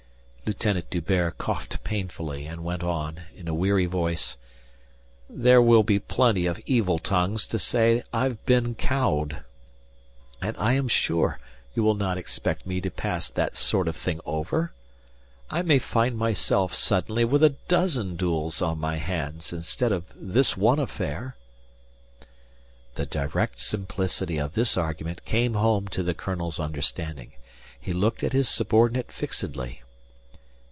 [0.43, 4.35] Lieutenant D'Hubert coughed painfully and went on, in a weary voice:
[5.29, 9.45] "There will be plenty of evil tongues to say that I've been cowed.
[10.41, 11.39] And I am sure
[11.73, 14.73] you will not expect me to pass that sort of thing over.
[15.49, 20.57] I may find myself suddenly with a dozen duels on my hands instead of this
[20.57, 21.37] one affair."
[22.95, 27.31] The direct simplicity of this argument came home to the colonel's understanding.
[27.79, 29.83] He looked at his subordinate fixedly.